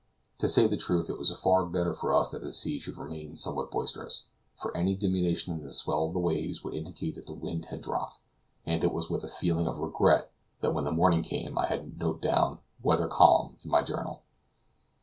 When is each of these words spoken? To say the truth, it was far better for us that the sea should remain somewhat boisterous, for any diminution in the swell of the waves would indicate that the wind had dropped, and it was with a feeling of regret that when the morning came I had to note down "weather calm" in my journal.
To 0.39 0.47
say 0.47 0.65
the 0.65 0.77
truth, 0.77 1.11
it 1.11 1.19
was 1.19 1.29
far 1.29 1.63
better 1.67 1.93
for 1.93 2.11
us 2.11 2.29
that 2.31 2.41
the 2.41 2.53
sea 2.53 2.79
should 2.79 2.97
remain 2.97 3.37
somewhat 3.37 3.69
boisterous, 3.69 4.25
for 4.55 4.75
any 4.75 4.95
diminution 4.95 5.53
in 5.53 5.61
the 5.61 5.71
swell 5.71 6.07
of 6.07 6.13
the 6.13 6.19
waves 6.19 6.63
would 6.63 6.73
indicate 6.73 7.13
that 7.13 7.27
the 7.27 7.35
wind 7.35 7.65
had 7.65 7.81
dropped, 7.81 8.17
and 8.65 8.83
it 8.83 8.93
was 8.93 9.11
with 9.11 9.23
a 9.23 9.27
feeling 9.27 9.67
of 9.67 9.77
regret 9.77 10.31
that 10.61 10.73
when 10.73 10.85
the 10.85 10.91
morning 10.91 11.21
came 11.21 11.55
I 11.55 11.67
had 11.67 11.83
to 11.83 12.03
note 12.03 12.19
down 12.19 12.57
"weather 12.81 13.07
calm" 13.07 13.57
in 13.63 13.69
my 13.69 13.83
journal. 13.83 14.23